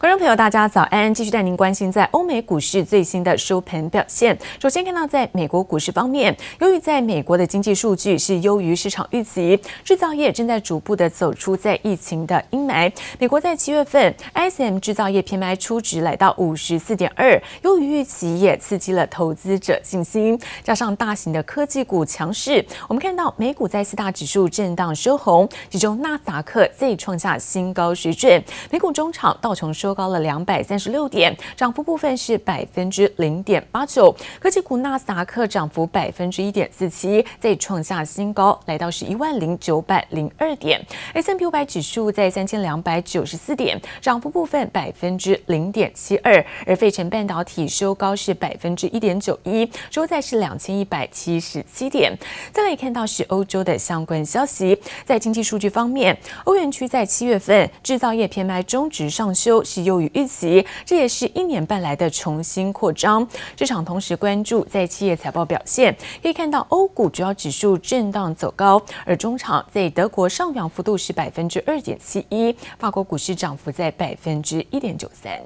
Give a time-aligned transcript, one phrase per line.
[0.00, 1.12] 观众朋友，大家早安！
[1.12, 4.38] 继续带您关心在欧美股市最新的收盘表现。
[4.60, 12.92] 首先看到，在美国股市方面，由于在美国的经济数据是优于市场预期，制造业正在逐步的走出在疫情的阴霾。
[13.18, 20.38] 美国在七月份 ISM 制造业 PMI 初值来到五十四点二，优于预期，也刺激了投资者信心。
[20.62, 28.40] 加上大型的科技股强势，我们看到美股在四大指数震荡收红，其中纳斯达克再创下新高水准。
[28.70, 34.14] 美股中场道琼收收高了两百三十六点，涨幅部分是百分之零点八九。
[34.38, 40.78] 科技股纳斯达克涨幅百分之一点四七，再创下新高，来到是一万零九百零二点。
[41.14, 46.44] S&P 五百指数在三千两百九十四点，涨幅部分百分之零点七二。
[46.66, 52.14] 而费城半导体收高是百分之一点九一，收在是两千一百七十七点。
[52.52, 56.14] 再来看到是欧洲的相关消息，在经济数据方面，
[56.44, 63.26] 欧元区在七月份制造业 PMI 终值上修是优于预期，这也是一年半来的重新扩张。
[63.56, 75.40] 市场同时关注在企业财报表现，可以看到欧股主要指数震荡走高，而中场在德国上涨幅度是百分之二点七一，法国股市涨幅在百分之一点九三。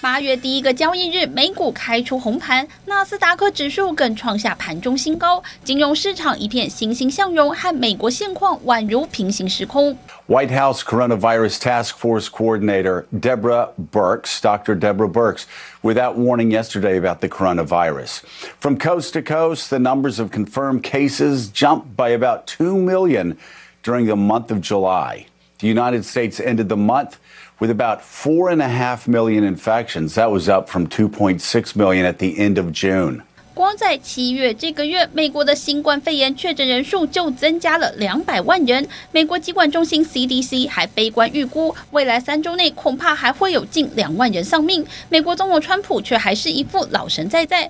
[0.00, 9.96] 八月第一个交易日，美股开出红盘，纳斯达克指数更创下盘中新高，金融市场一片欣欣向荣，和美国现况宛如平行时空。
[10.28, 14.74] White House Coronavirus Task Force Coordinator Deborah Birx, Dr.
[14.74, 15.44] Deborah Birx,
[15.82, 18.20] without warning yesterday about the coronavirus.
[18.60, 23.38] From coast to coast, the numbers of confirmed cases jumped by about 2 million
[23.82, 25.28] during the month of July.
[25.60, 27.16] The United States ended the month
[27.59, 30.15] with about four and a half million infections.
[30.15, 33.21] That was up from 2.6 million at the end of June.
[33.53, 38.87] 光在七月这个月，美国的新冠肺炎确诊人数就增加了两百万人。
[39.11, 44.85] 美国疾管中心 CDC 还悲观预估，未来三周内恐怕还会有近两万人丧命。
[45.09, 47.69] 美国总统川普却还是一副老神在在。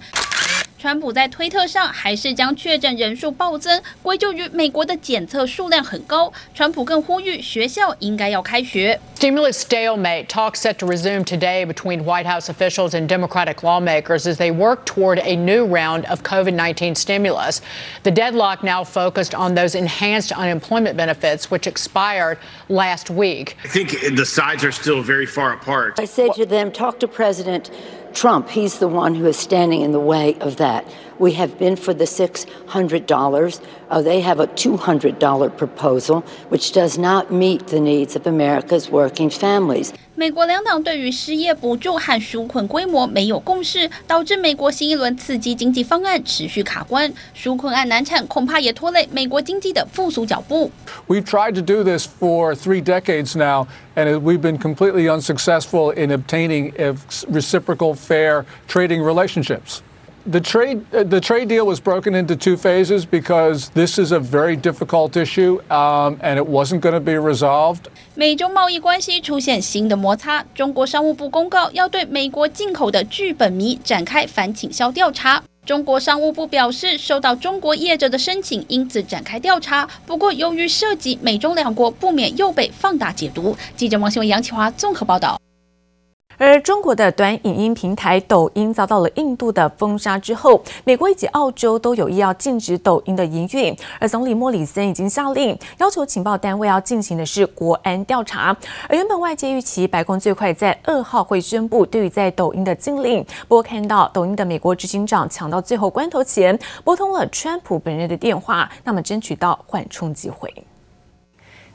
[0.85, 6.31] 川普在推特上还是将确诊人数暴增归咎于美国的检测数量很高。
[6.53, 9.01] 川普更呼吁学校应该要开学。
[9.17, 14.51] Stimulus stalemate talks set to resume today between White House officials and Democratic lawmakers as they
[14.51, 17.63] work toward a new round of COVID-19 stimulus.
[18.03, 22.37] The deadlock now focused on those enhanced unemployment benefits, which expired
[22.69, 23.57] last week.
[23.65, 25.99] I think the sides are still very far apart.
[25.99, 27.71] I said to them, talk to President
[28.14, 30.86] Trump, he's the one who is standing in the way of that.
[31.20, 33.62] We have been for the $600.
[33.90, 39.30] Uh, they have a $200 proposal, which does not meet the needs of America's working
[39.30, 39.94] families.
[40.20, 47.10] 美国两党对于失业补助和纾困规模没有共识，导致美国新一轮刺激经济方案持续卡关。
[47.34, 50.70] 纾困案难产，恐怕也拖累美国经济的复苏脚步。
[51.08, 56.74] We've tried to do this for three decades now, and we've been completely unsuccessful in obtaining
[57.32, 59.80] reciprocal fair trading relationships.
[60.30, 64.56] The trade, the trade deal was broken into two phases because this is a very
[64.56, 67.86] difficult issue, um, and it wasn't going to be resolved.
[68.14, 75.42] 美中贸易关系出现新的摩擦，中国商务部公告要对美国进口的聚苯醚展开反倾销调查。
[75.66, 79.90] 中国商务部表示，收到中国业者的申请，因此展开调查。
[80.06, 83.58] 不过，由于涉及美中两国，不免又被放大解读。
[83.76, 85.40] 记者王新文、杨启华综合报道。
[86.40, 93.76] 而中国的短影音平台抖音遭到了印度的封杀之后，美国以及澳洲都有意要禁止抖音的营运。
[94.00, 98.56] 而总理莫里森已经下令，要求情报单位要进行的是国安调查。
[98.88, 110.50] 而原本外界预期白宫最快在二号会宣布对于在抖音的禁令，不过看到抖音的美国执行长抢到最后关头前拨通了川普本人的电话，那么争取到缓冲机会。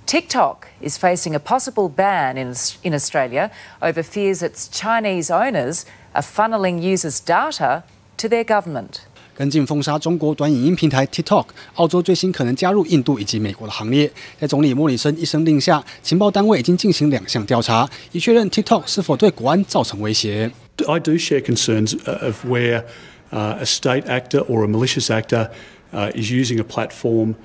[0.05, 5.83] TikTok is facing a possible ban in, in Australia over fears its Chinese owners
[6.13, 7.83] are funneling users' data
[8.17, 9.01] to their government.
[9.35, 11.45] 跟进封杀中国短影音平台 TikTok，
[11.75, 14.11] 澳洲最新可能加入印度以及美国的行列。
[14.37, 20.51] 在总理莫里森一声令下，情报单位已经进行两项调查，以确认 TikTok 是否对国安造成威胁。
[20.87, 22.83] I do share concerns of where
[23.29, 25.49] a state actor or a malicious actor
[26.15, 27.35] is using a platform.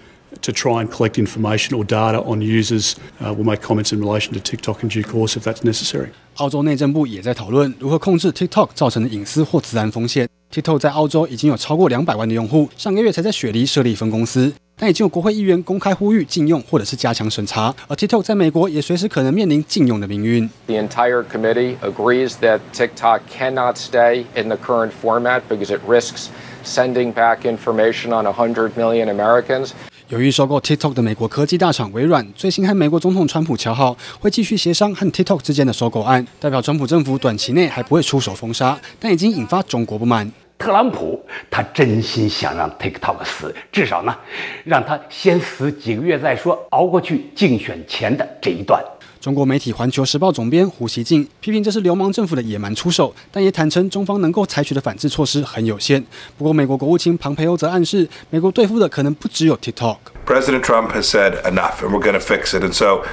[0.41, 2.95] To try and collect information or data on users.
[3.19, 6.09] Uh, we'll make comments in relation to TikTok in due course if that's necessary.
[6.35, 10.27] 澳洲内政部也在讨论如何控制 TikTok 造成的隐私或治安风险。
[10.51, 17.75] TikTok 在澳洲已经有超过两百万的用户，上个月才在雪梨设立分公司，但已经有国会议员公开呼吁禁用或者是加强审查。
[17.87, 20.49] 而 TikTok 在美国也随时可能面临禁用的命运。
[20.65, 26.29] The entire committee agrees that TikTok cannot stay in the current format because it risks
[26.63, 29.73] sending back information on 100 million Americans.
[30.09, 40.31] 由于收购 TikTok 的美国科技大厂微软，最新和美国总统川普乔好，会继续协商和 TikTok 之间的收购案，代表川普政府短期内还不会出手封杀，但已经引发中国不满。
[40.57, 44.17] 特朗普他真心想让 TikTok 死，至少呢，
[44.63, 48.83] 让他先死几个月再说，熬过去竞选前的这一段。
[49.28, 56.04] 中国媒体《环球时报》总编胡锡进批评这是流氓政府的野蛮出手，但也坦承中方能够采取的反制措施很有限。
[56.36, 63.04] 不过，美国国务卿庞培欧则暗示，美国对付的可能不只有 TikTok。President Trump has said enough, and we're going to fix it, and so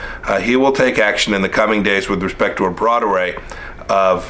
[0.42, 3.36] he will take action in the coming days with respect to a broad array
[3.88, 4.24] of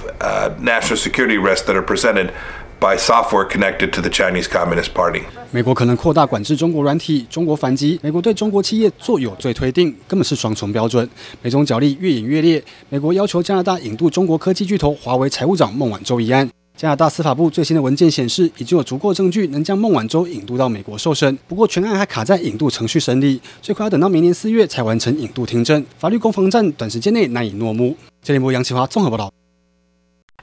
[0.59, 2.31] national security risks that are presented.
[2.78, 11.08] By software connected to the Chinese Communist Party，美国可能扩大管制中国软体，中国反击，美国对中国企业做有罪推定，根本是双重标准。
[11.40, 16.48] 美中角力越演越烈，美国要求加拿大引渡中国科技巨头华为财务长孟晚舟一案。
[16.76, 21.38] 加拿大司法部最新的文件显示，已经有足够证据能将孟晚舟引渡到美国受审。
[21.48, 25.82] 不过，全案还卡在引渡程序审理，最快要等到明年四月才完成引渡听证。
[25.98, 27.96] 法律攻防战短时间内难以落幕。
[28.22, 29.32] 这里目杨启华综合报道。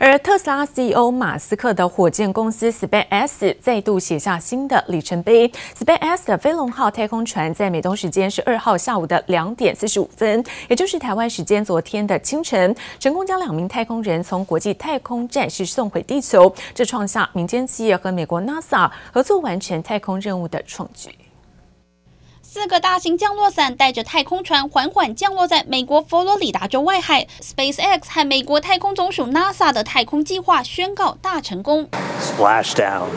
[0.05, 5.50] 而特斯拉 CEO 马斯克的火箭公司 SpaceX 再度写下新的里程碑。
[5.79, 21.11] SpaceX 的飞龙号太空船在美东时间十二号下午的两点四十五分，也就是台湾时间昨天的清晨，成功将两名太空人从国际太空站是送回地球，这创下民间企业和美国 NASA 合作完成太空任务的创举。
[22.53, 27.25] 四个大型降落伞带着太空船缓缓降落在美国佛罗里达州外海。
[27.41, 31.89] SpaceX 和美国太空总署 NASA 的太空计划宣告大成功。
[32.21, 33.07] Splashdown.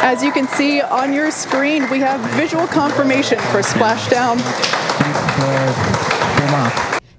[0.00, 4.38] As you can see on your screen, we have visual confirmation for splashdown.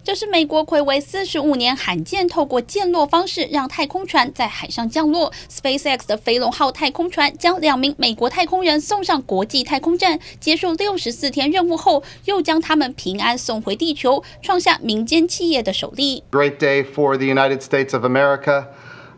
[0.09, 5.31] 这是美国睽违四十五年罕见透过降落方式让太空船在海上降落。
[5.47, 16.23] SpaceX 的飞龙号太空船将两名美国太空人送上国际太空站，结束六十四天任务后，又将他们平安送回地球，创下民间企业的首例。
[16.31, 18.65] Great day for the United States of America.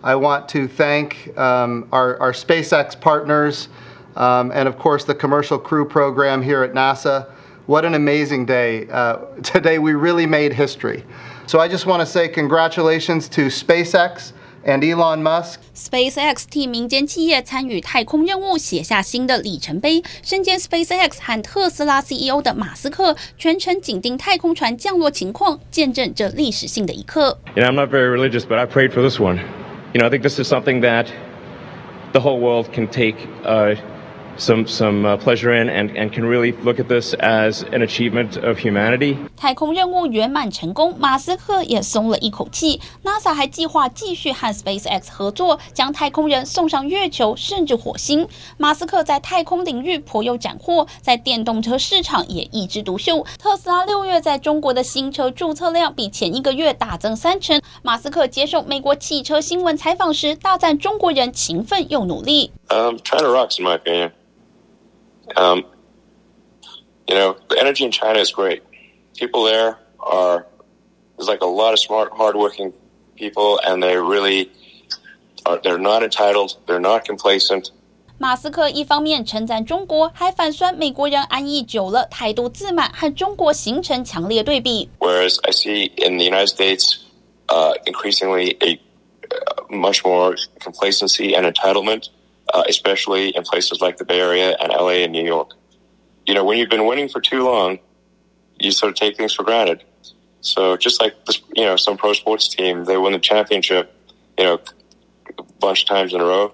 [0.02, 3.68] I want to thank our, our SpaceX partners
[4.14, 7.28] and, of course the Commercial Crew Program here at NASA.
[7.71, 8.87] What an amazing day.
[8.89, 11.03] Uh, today we really made history.
[11.47, 14.33] So I just want to say congratulations to SpaceX
[14.65, 15.61] and Elon Musk.
[15.75, 20.03] SpaceX 替民间企业参与太空任务写下新的里程碑。
[20.23, 27.39] 身兼 SpaceX 和特斯拉 CEO 的马斯克全程紧盯太空船降落情况，见证这历史性的一刻。
[27.55, 29.39] You know, I'm not very religious, but I prayed for this one.
[29.93, 31.07] You know, I think this is something that
[32.13, 33.17] the whole world can take.
[33.45, 33.77] Uh,
[34.38, 38.58] Some some pleasure in and and can really look at this as an achievement of
[38.58, 39.18] humanity。
[39.38, 42.82] 太空任务圆满成功，马斯克也松了一口气。
[43.04, 48.28] NASA 还计划继续和 SpaceX 合作，将太空人送上月球甚至火星。
[48.58, 53.24] 马斯克在太空领域颇有斩获，在电动车市场也一枝独秀。
[53.38, 57.62] 特斯拉六月在中国的新车注册量比前一个月大增三成。
[57.84, 62.52] 马斯克接受美国汽车新闻采访时，大赞中国人勤奋又努力。
[62.70, 64.12] Um, China rocks, in my opinion.
[65.37, 65.65] Um,
[67.09, 68.63] you know, the energy in China is great.
[69.17, 70.47] People there are,
[71.17, 72.73] there's like a lot of smart, hardworking
[73.17, 74.51] people, and they really
[75.45, 77.71] are, they're not entitled, they're not complacent.
[78.19, 84.89] 马斯克一方面称赞中国，还反酸美国人安逸久了，态度自满，和中国形成强烈对比。
[85.01, 86.99] Whereas I see in the United States,
[87.49, 88.81] uh, increasingly a
[89.29, 92.09] uh, much more complacency and entitlement.
[92.55, 95.51] Uh, especially in places like the Bay Area and LA and New York.
[96.27, 97.81] You know, when you've been winning for too long,
[98.61, 99.83] you sort of take things for granted.
[100.43, 103.91] So just like this, you know, some pro sports team, they win the championship,
[104.39, 104.61] you know,
[105.37, 106.53] a bunch of times in a row,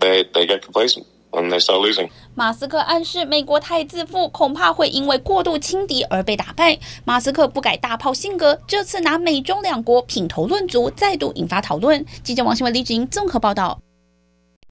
[0.00, 1.06] they they get complacent.
[1.32, 2.10] And they start losing.
[2.34, 6.76] 马斯克暗示美国太自负，恐怕会因为过度轻敌而被打败。
[7.04, 12.04] 马斯克不改大炮性格，这次拿美中两国品头论足，再度引发讨论。
[12.24, 13.80] 记者王新文、李芷莹综合报道。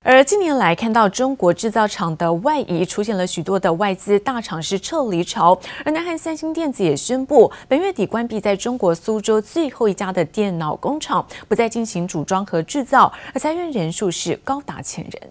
[0.07, 5.59] 而近年来，看到中国制造厂的外移，出现了许多的外资大厂是撤离潮。
[5.83, 15.31] 而南韩三星电子也宣布，本月底关闭在中国苏州最后一家的电脑工厂，不再进行组装和制造，而裁员人数是高达千人。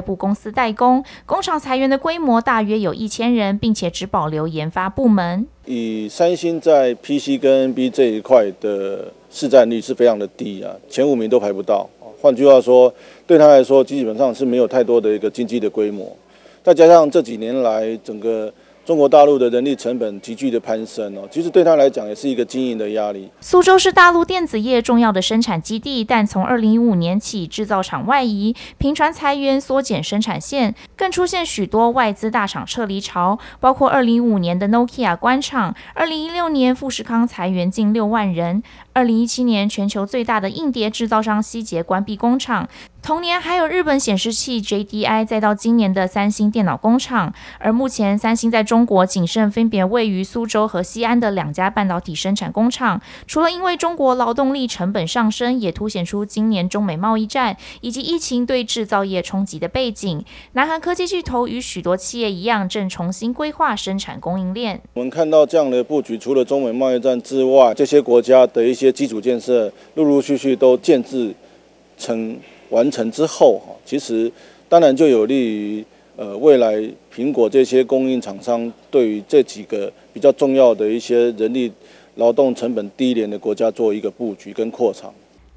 [0.00, 5.46] 外部公司代工，工厂裁员的规模大约有一千人，并且只保留研发部门。
[5.66, 11.86] 以三星在 PC 跟 NB 这一块的市占率是非常的低啊，前五名都排不到。
[12.22, 12.90] 换句话说，
[13.26, 16.16] 对他来说基本上是没有太多的一个经济的规模，
[16.62, 18.50] 再加上这几年来整个。
[18.90, 23.30] 中国大陆的人力成本急剧的攀升哦，其实对他来讲也是一个经营的压力。
[23.40, 38.60] 苏州是大陆电子业重要的生产基地，但从二零一五年起，制造厂外移，频传裁员，缩减生产线，更出现许多外资大厂撤离潮，包括二零一五年的 Nokia 关厂，二零一六年富士康裁员近六万人，
[38.92, 42.68] 二零一七年全球最大的硬碟制造商希捷关闭工厂。
[43.02, 53.00] 同年还有日本显示器 JDI，再到今年的三星电脑工厂，而目前三星在中国仅剩分别位于苏州和西安的两家半导体生产工厂。
[53.26, 60.22] 除了因为中国劳动力成本上升，也凸显出今年中美贸易战以及疫情对制造业冲击的背景。
[60.52, 64.80] 南韩科技巨头与许多企业一样，正重新规划生产供应链。
[64.92, 71.34] 我们看到这样的布局，除了中美贸易战之外，这些国家的一些基础建设陆陆续续都建制
[71.96, 72.38] 成。
[72.70, 74.30] 完成之后，哈，其实
[74.68, 75.84] 当然就有利于
[76.16, 76.76] 呃未来
[77.14, 81.70] 苹果这些供应厂商对于这几个比较重要的一些人力
[82.16, 85.12] 劳动成本低廉的国家做一个布局跟扩厂。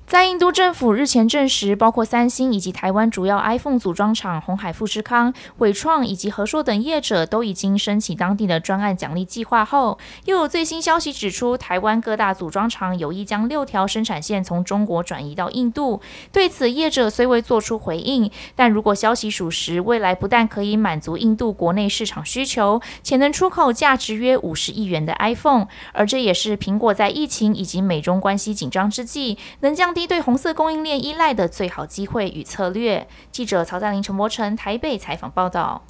[0.05, 15.99] 在印度政府日前证实，包括三星以及台湾主要 iPhone 组装厂鸿海富士康、伟创以及和硕等业者都已经申请当地的专案奖励计划后，又有最新消息指出，台湾各大组装厂有意将六条生产线从中国转移到印度。
[16.31, 30.07] 对此，业者虽未做出回应，但如果消息属实，未来不但可以满足印度国内市场需求，且能出口价值约五十亿元的 iPhone，而这也是苹果在疫情以及美中关系紧张之际，能将降低。
[30.07, 33.07] 对红色供应链依赖的最好机会与策略。
[33.31, 35.83] 记者曹在林、陈柏成台北采访报道。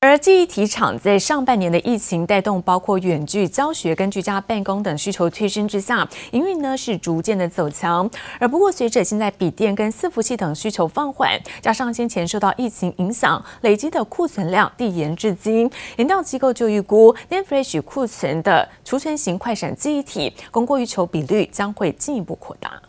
[0.00, 8.08] 而记忆体厂在上半年的疫情带动，包括远距教学跟居家办公等需求推升之下，营运呢是逐渐的走强。
[8.38, 22.80] 而不过，随着现在笔电跟伺服器等需求放缓，加上先前受到疫情影响，累积的库存量递延至今，研调机构就预估，NAND Flash 库存的储存型快闪记忆体供过于求比率将会进一步扩大。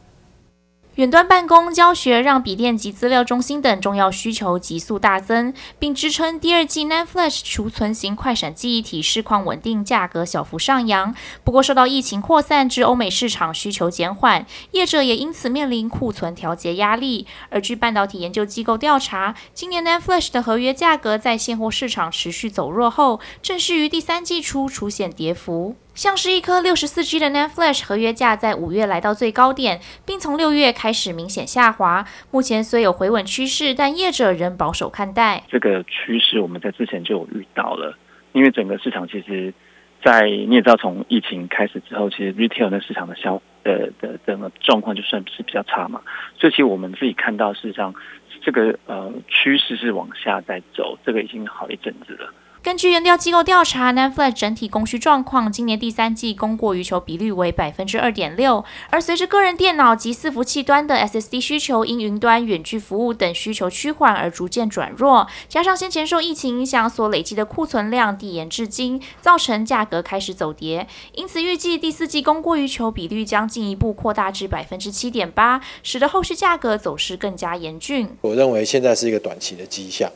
[1.00, 11.16] 远端办公、教学让笔电及资料中心等重要需求急速大增，并支撑第二季 NAND Flash 储存型快闪记忆体市况稳定，价格小幅上扬。
[11.46, 17.26] 不过，受到疫情扩散至欧美市场需求减缓，业者也因此面临库存调节压力。
[17.50, 25.78] 而据半导体研究机构调查，今年 NAND Flash 的合约价格在现货市场持续走弱后，正式于第三季初出现跌幅。
[26.00, 32.06] 像是一颗六十四 G 的 NAND Flash 合约价在五月来到最高点，并从六月开始明显下滑。
[32.32, 35.44] 目前虽有回稳趋势，但业者仍保守看待。
[35.50, 37.98] 这个趋势我们在之前就有遇到了，
[38.32, 39.54] 因为整个市场其实，
[40.02, 46.00] 在你也知道，从疫情开始之后，其实 Retail 的市场的销呃的整个状况就算是比较差嘛。
[46.40, 47.94] 所以其实我们自己看到，事实上
[48.42, 52.34] 这个呃趋势是往下在走，这个已经好一阵子了。
[52.62, 58.66] 根据研调机构调查，Netflix 整体供需状况，今年第三季供过于求比率为百分之二点六。
[58.90, 70.86] 而随着个人电脑及伺服器端的 SSD 需求因云端、远距服务等需求趋缓而逐渐转弱，加上先前受疫情影响所累积的库存量递延至今，造成价格开始走跌。
[71.14, 78.10] 因此预计第四季供过于求比率将进一步扩大至百分之七点八，使得后续价格走势更加严峻。
[78.20, 80.12] 我认为现在是一个短期的迹象，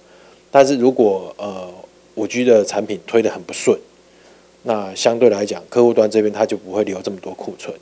[0.52, 1.74] 但是如果呃。
[2.16, 3.78] 五 G 的产品推得很不顺，
[4.64, 7.76] 那相对来讲，客户端这边它就不会留这么多库存。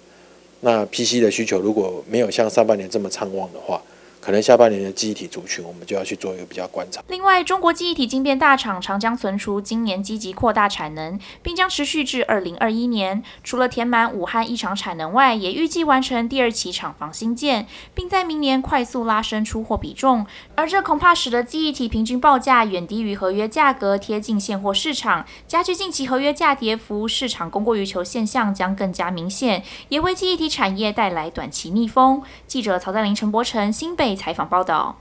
[0.62, 3.82] 那 PC 的需求如果没有像上半年这么畅旺的话，
[4.22, 7.02] 可能下半年的记忆体族群，我们就要去做一个比较观察。
[7.08, 13.24] 另外，中国记忆体晶片大厂长江存储今年积极扩大产能，并将持续至二零二一年。
[13.44, 20.28] 除了填满武汉异常产能外，也预计完成第二期厂房新建，并在明年快速拉升出货比重。
[20.54, 32.22] 而这恐怕使得记忆体平均报价远低于合约价格，贴近现货市场，加剧近期合约价跌幅，市场供过于求现象将更加明显，也为记忆体产业带来短期逆风。
[32.46, 34.11] 记者曹在林、陈柏成，新北。
[34.16, 34.96] 采访报道。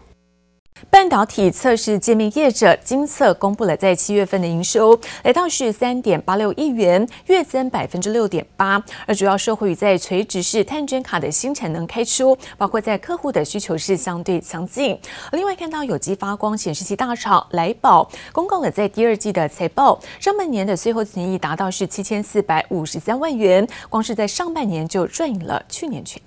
[0.89, 8.83] 半导体测试界面业者精测公布了在七月份的营收，来到是三点八六亿元，月增百分之六点八。
[9.07, 14.99] 而主要受惠于在垂直式碳卷卡的新产能开出，包括在客户的需求是相对强劲。
[15.33, 26.23] 另外看到有机发光显示器大厂来宝公告了在第二季的财报，上半年的税后损益达到是七千四百五十三万元，光是在上半年就赚赢了去年全。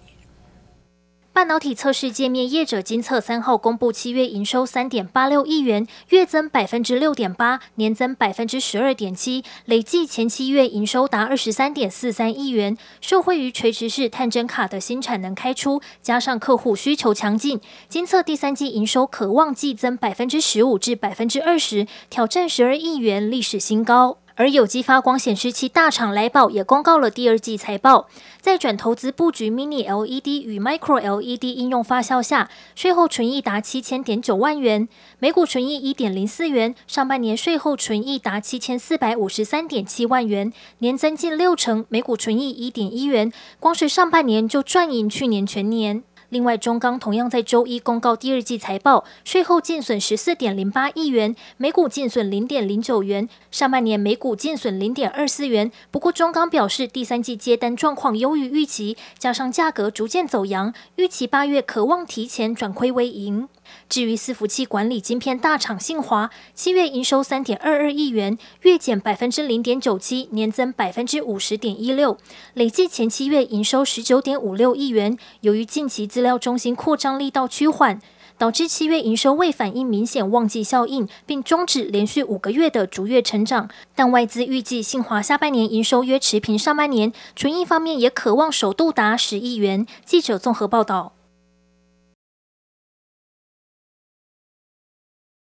[1.34, 12.78] 半导体测试界面业者金测三号公布七月营收三点八六亿元，月增百分之六点八，年增百分之十二点七，累计前七月营收达二十三点四三亿元。
[13.02, 17.60] 受惠于垂直式探针卡的新产能开出，加上客户需求强劲，
[17.90, 24.20] 金测第三季营收可望季增百分之十五至百分之二十，挑战十二亿元历史新高。
[24.36, 28.08] 而有机发光显示器大厂来宝也公告了第二季财报，
[28.42, 46.04] 在转投资布局 Mini LED 与 Micro LED 应用发酵下，税后纯益达七千点九万元，每股纯益一点零四元，上半年税后纯益达七千四百五十三点七万元，年增近六成，每股纯益一点一元，光是上半年就赚赢去年全年。
[46.34, 55.72] 另外，中钢同样在周一公告第二季财报，税后净损十四点零八亿元，每股净损零点零九元，上半年每股净损零点二四元。
[55.92, 63.48] 不过，中钢表示第三季接单状况优于预期，加上价格逐渐走扬，预期八月可望提前转亏为盈。
[63.90, 72.18] 至于伺服器管理晶片大厂信华，七月营收三点二二亿元，月减百分之零点九七，年增百分之五十点一六，
[72.54, 75.18] 累计前七月营收十九点五六亿元。
[75.42, 78.02] 由于近期资料中心扩张力道趋缓，
[78.38, 83.70] 导致七月营收未反映明显旺季效应，并终止连续五个月的逐月成长。
[83.96, 89.86] 但外资预计信华下半年营收约持平上半年，纯益方面也可望首度达十亿元。
[90.04, 91.13] 记者综合报道。